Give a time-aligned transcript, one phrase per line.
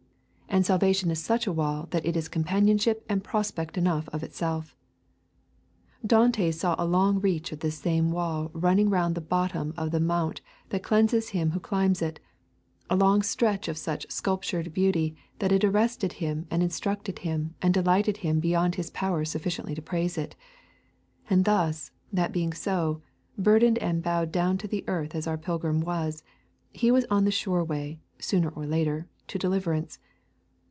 [0.53, 4.75] And Salvation is such a wall that it is companionship and prospect enough of itself.
[6.05, 9.99] Dante saw a long reach of this same wall running round the bottom of the
[10.01, 12.19] mount that cleanses him who climbs it,
[12.89, 17.73] a long stretch of such sculptured beauty, that it arrested him and instructed him and
[17.73, 20.35] delighted him beyond his power sufficiently to praise it.
[21.29, 23.01] And thus, that being so,
[23.37, 26.23] burdened and bowed down to the earth as our pilgrim was,
[26.73, 29.97] he was on the sure way, sooner or later, to deliverance.